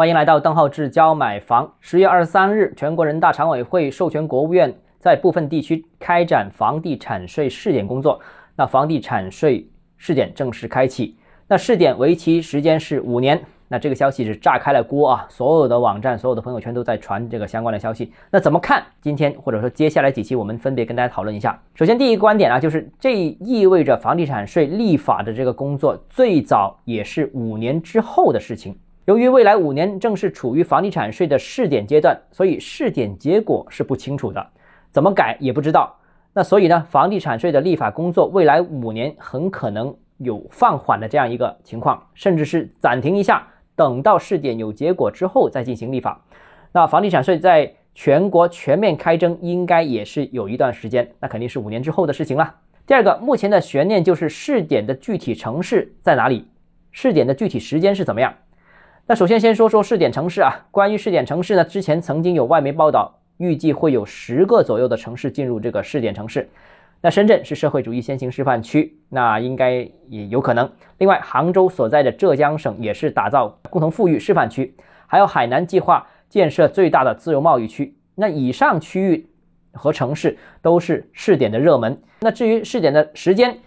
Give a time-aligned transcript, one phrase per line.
[0.00, 1.70] 欢迎来到邓浩志教买房。
[1.78, 8.18] 十月二十三日，全国人大常委会授权国务院在部分地区开展房地产税试点工作。
[8.56, 9.68] 那房地产税
[9.98, 11.14] 试点正式开启。
[11.46, 13.38] 那试点为期时间是五年。
[13.68, 15.26] 那这个消息是炸开了锅啊！
[15.28, 18.10] 所有的网站、所有的朋友圈都在传这个相关的消息。
[18.30, 18.82] 那怎么看？
[19.02, 21.60] 今天或者说接下来几期，我们分别跟大家讨论一下。
[21.74, 28.74] 首先，第一个观点啊，就是这意味着房地产税立法的这个工作最早也是五年之后的事情。
[29.06, 34.46] 由于未来五年正是处于房地产税的试点阶段，所以试点结果是不清楚的，
[34.92, 35.96] 怎么改也不知道。
[36.32, 46.22] 那所以呢，房地产税的立法工作未来五年很可能有放缓的这样一个情况，甚至是暂停一下，等到试点有结果之后再进行立法。
[46.70, 52.54] 那房地产税在全国全面开征应该也是有一段时间，那肯定是五年之后的事情了。
[52.86, 56.46] 第二个，目前的悬念就是试点的具体城市在哪里，
[56.92, 58.32] 试点的具体时间是怎么样。
[59.10, 66.48] 那首先先说说试点城市啊，关于试点城市呢，之前曾经有外媒报道，预计会有十个左右的城市进入这个试点城市。
[67.00, 70.70] 那深圳是社会主义先行示范区，那应该也有可能。
[70.98, 74.72] 另外，杭州所在的浙江省也是打造共同富裕示范区，
[75.08, 77.92] 还有海南计划建设最大的自由贸易区。
[78.14, 79.26] 那以上区域
[79.72, 82.00] 和城市都是试点的热门。
[82.20, 83.58] 那至于试点的时间，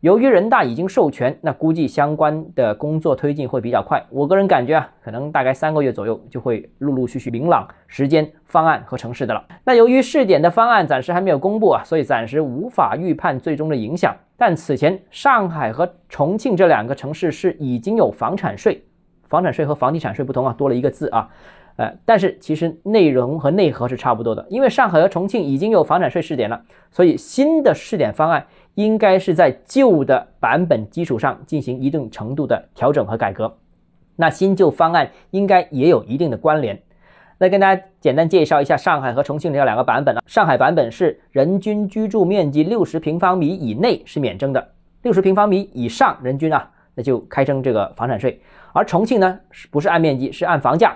[0.00, 4.02] 由于人大已经授权，那估计相关的工作推进会比较快。
[4.08, 9.44] 我个人感觉啊，可能大概三个月左右就会陆陆续续明朗时间、方案和城市的了。
[9.62, 14.16] 那由于试点的方案暂时还没有公布啊，所以暂时无法预判最终的影响。
[14.38, 18.82] 但此前上海和重庆这两个城市是已经有房产税，
[19.28, 21.28] 房产税和房地产税不同啊，多了一个字啊。
[21.76, 33.56] 呃，但是其实内容和内核是差不多的，因为上海和重庆已经有房产税试点了，所以新的试点方案应该是在旧的版本基础上进行一定程度的调整和改革。
[34.16, 36.78] 那新旧方案应该也有一定的关联。
[37.38, 40.22] 那跟大家简单介绍一下上海和重庆这两个版本啊。
[40.26, 44.68] 上海版本是人均居住面积六十平方米以内是免征的，
[45.00, 48.38] 六十平方米以上人均啊，那就开征这个房产税。
[48.74, 50.94] 而重庆呢，是不是按面积，是按房价。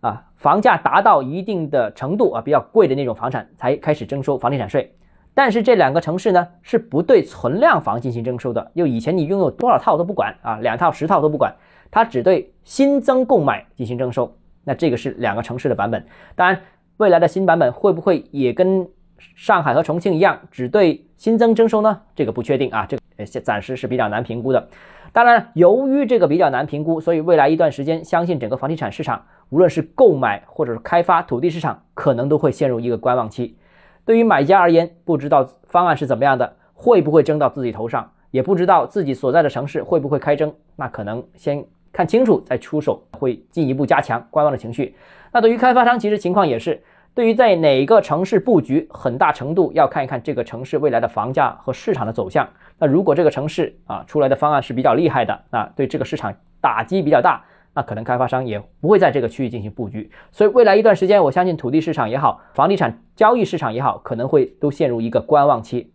[0.00, 4.92] 啊，房价达到一定的程度啊，比较贵的那种房产才开始征收房地产税。
[5.34, 8.72] 但是这两个城市呢，是不对存量房进行征收的。
[8.74, 11.54] 就以前你拥有多少套都不管啊，两套、十套都不管，
[11.90, 14.34] 它只对新增购买进行征收。
[14.64, 16.04] 那这个是两个城市的版本。
[16.34, 16.60] 当然，
[16.96, 18.88] 未来的新版本会不会也跟
[19.18, 22.00] 上海和重庆一样，只对新增征收呢？
[22.14, 24.68] 这个不确定啊，这个暂时是比较难评估的。
[25.12, 29.24] 当然，由于这个比较难评估，所以未来一段时间，相信整个房地产市场。
[29.50, 33.56] 无论是购买或者是开发土地市场，可能都会陷入一个观望期。
[34.04, 44.96] 对于买家而言，不知道方案是怎么样的，会不会征到自己头上，也不知道自己所在的城市会不会开征，那可能先看清楚再出手，会进一步加强观望的情绪。
[45.32, 46.82] 那对于开发商，其实情况也是，
[47.16, 52.46] 对于在哪个城市布局，很大程度要看一看这个城市未来的房价和市场的走向。
[52.78, 57.42] 那如果这个城市啊出来的方案是比较厉害的，那对这个市场打击比较大。
[57.72, 65.90] 那可能开发商也不会在这个区域进行布局，所以未来一段时间，我相信土地市场也好，房地产交易市场也好，可能会都陷入一个观望期。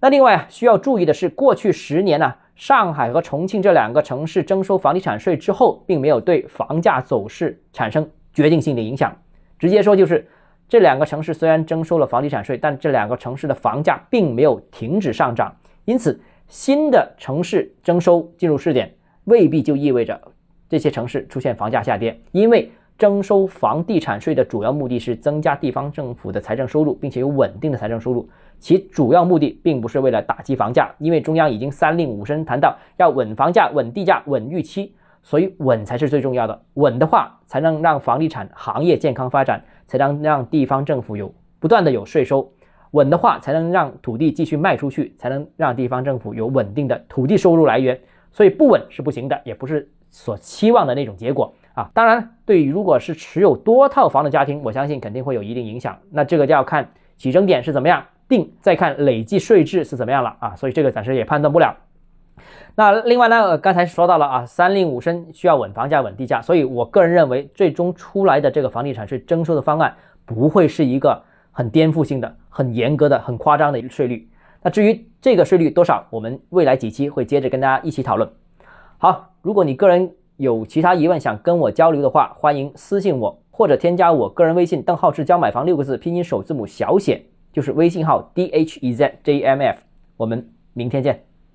[0.00, 9.16] 那另外需要注意的是，过去十年呢，上海和重庆这两个城市征收房地产税之后，并没有对房价走势产生决定性的影响。
[9.62, 10.26] 直接说就是，
[10.68, 15.54] 这两个城市虽然征收了房地产税，但这两个城市的房价并没有停止上涨。
[15.84, 18.92] 因此，新的城市征收进入试点，
[19.26, 20.20] 未必就意味着。
[20.68, 28.28] 这些城市出现房价下跌，因为征收房地产税的主要目的是增加地方政府的财政收入，并且有稳定的财政收入。
[28.58, 36.62] 其主要目的并不是为了打击房价，因为中央已经三令五申谈到要稳房价、稳地价、稳预期，所以稳才是最重要的。
[36.74, 42.52] 稳的话，才能让房地产行业健康发展，才能让地方政府有不断的有税收。
[42.90, 47.98] 稳的话，才能让土地继续卖出去，才能让地方政府有稳定的土地收入来源。
[48.32, 49.88] 所以不稳是不行的，也不是。
[50.14, 55.98] 所期望的那种结果啊，当然，对于如果是持有多套房的家庭，我相信肯定会有一定影响。
[56.10, 56.86] 那这个就要看
[57.16, 60.54] 起征点是怎么样定，再看累计税制是怎么样了啊。
[60.54, 61.74] 所以这个暂时也判断不了。
[62.74, 69.94] 那另外呢，刚才说到了啊，三令五申需要稳房价、稳地价，所以我个人认为，最终出来的这个房地产税征收的方案
[70.24, 74.26] 不会是一个很颠覆性的、很严格的、很夸张的一个税率。
[74.62, 78.28] 那至于这个税率多少，我们未来几期会接着跟大家一起讨论。
[78.96, 89.78] 好，如果你个人有其他疑问想跟我交流的话，欢迎私信我或者添加我个人微信“邓浩志教买房”六个字拼音首字母小写，就是微信号 d h e z j m f。
[90.16, 91.31] 我们明天见。